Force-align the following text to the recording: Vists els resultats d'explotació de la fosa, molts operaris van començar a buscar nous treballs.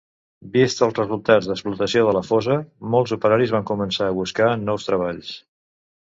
Vists 0.53 0.83
els 0.85 0.95
resultats 0.99 1.49
d'explotació 1.49 2.07
de 2.07 2.15
la 2.17 2.23
fosa, 2.29 2.57
molts 2.95 3.13
operaris 3.17 3.53
van 3.57 3.67
començar 3.73 4.07
a 4.07 4.15
buscar 4.21 4.47
nous 4.63 4.89
treballs. 4.89 5.29